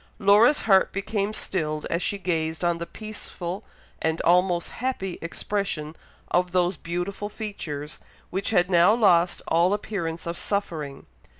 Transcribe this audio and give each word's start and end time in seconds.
Laura's 0.17 0.61
heart 0.61 0.91
became 0.91 1.31
stilled 1.31 1.85
as 1.91 2.01
she 2.01 2.17
gazed 2.17 2.63
on 2.63 2.79
the 2.79 2.87
peaceful 2.87 3.63
and 4.01 4.19
almost 4.21 4.69
happy 4.69 5.19
expression 5.21 5.95
of 6.31 6.49
those 6.53 6.75
beautiful 6.75 7.29
features, 7.29 7.99
which 8.31 8.49
had 8.49 8.67
now 8.67 8.95
lost 8.95 9.43
all 9.47 9.75
appearance 9.75 10.25
of 10.25 10.35
suffering. 10.37 11.05